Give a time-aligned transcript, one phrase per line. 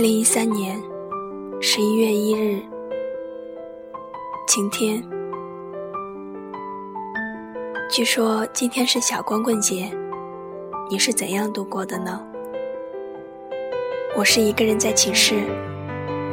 [0.00, 0.82] 二零一三年
[1.60, 2.58] 十一月一日，
[4.48, 4.98] 晴天。
[7.90, 9.90] 据说今天是小光棍节，
[10.90, 12.18] 你是怎样度过的呢？
[14.16, 15.42] 我是一个人在寝室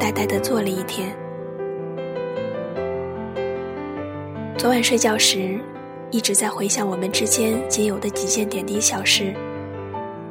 [0.00, 1.14] 呆呆的坐了一天。
[4.56, 5.60] 昨晚睡觉时，
[6.10, 9.34] 一直在回想我们之间仅有的几件点滴小事，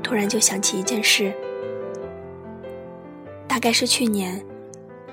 [0.01, 1.31] 突然就想起一件事。
[3.57, 4.39] 大概是去年，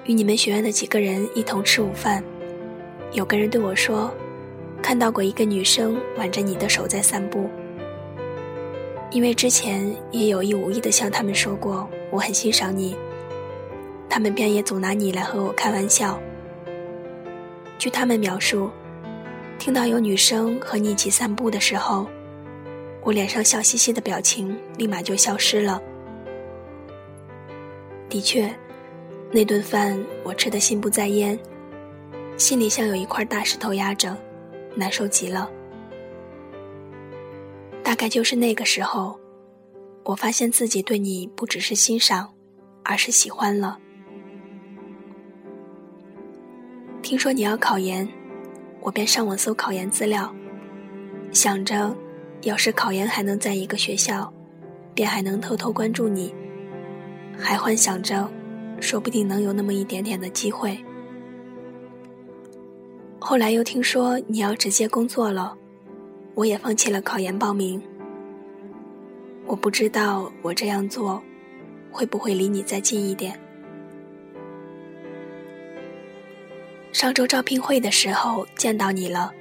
[0.05, 2.23] 与你们学院的几个人一同吃午饭，
[3.13, 4.15] 有个人对我说，
[4.83, 7.49] 看到过一个女生挽着你的手在散步。
[9.11, 12.95] 因为之前也有意无意的向他们说过我很欣赏你，
[14.11, 16.21] 他们便也总拿你来和我开玩笑。
[17.79, 18.71] 据他们描述，
[19.59, 22.07] 听到有女生和你一起散步的时候，
[23.05, 25.81] 我脸上笑嘻嘻的表情立马就消失了。
[28.09, 28.55] 的确，
[29.33, 31.39] 那顿饭我吃得心不在焉，
[32.37, 34.17] 心里像有一块大石头压着，
[34.77, 35.51] 难受极了。
[37.83, 39.19] 大概就是那个时候，
[40.05, 42.33] 我发现自己对你不只是欣赏，
[42.83, 43.79] 而是喜欢了。
[47.03, 48.09] 听说你要考研，
[48.81, 50.35] 我便上网搜考研资料，
[51.33, 51.95] 想着，
[52.43, 54.33] 要是考研还能在一个学校，
[54.95, 56.35] 便还能偷偷关注你。
[57.39, 58.29] 还幻想着，
[58.81, 60.79] 说不定能有那么一点点的机会。
[63.19, 65.57] 后来又听说你要直接工作了，
[66.35, 67.83] 我也放弃了考研报名。
[69.47, 71.23] 我不知道我这样做，
[71.91, 73.39] 会不会离你再近一点。
[76.93, 79.33] 上周招聘会的时候见到你了，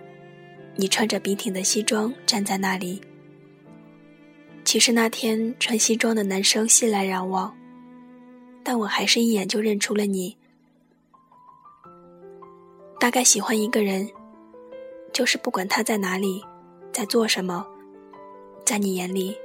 [0.76, 3.02] 你穿着笔挺的西装站在那里。
[4.66, 7.54] 其实那天穿西装的男生熙来攘往。
[8.64, 10.38] 但我还是一眼就认出了你。
[13.00, 14.10] 大概喜欢一个人，
[15.12, 16.42] 就是不管他在哪里，
[16.92, 17.66] 在做什么，
[18.66, 19.38] 在你眼里，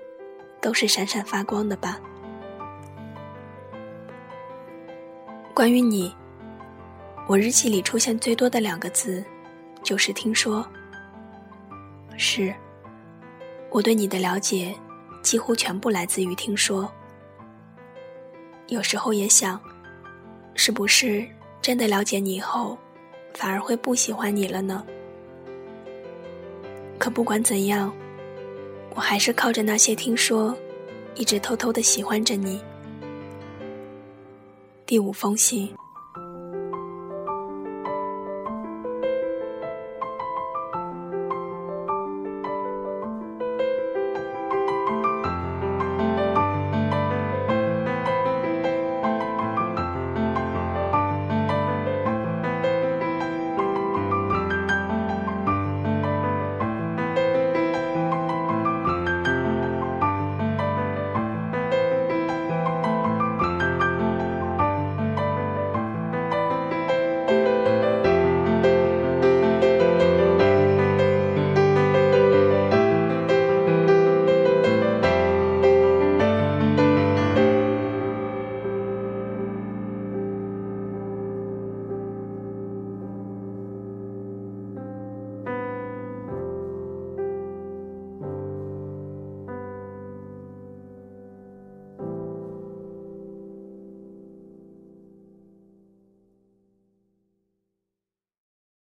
[0.61, 1.99] 都是闪闪发光的吧。
[5.53, 6.15] 关于你，
[7.27, 9.25] 我日记里出现最多的两个字，
[9.83, 10.65] 就是听说。
[12.17, 12.55] 是，
[13.71, 14.73] 我对你的了解，
[15.21, 16.89] 几乎全部来自于听说。
[18.69, 19.61] 有时候也想，
[20.55, 21.27] 是不是
[21.61, 22.79] 真的了解你以后，
[23.35, 24.85] 反而会不喜欢你了呢？
[26.99, 27.93] 可不管怎样，
[28.95, 30.57] 我还是靠着那些听说，
[31.15, 32.61] 一直偷偷的喜欢着你。
[34.85, 35.75] 第五封信。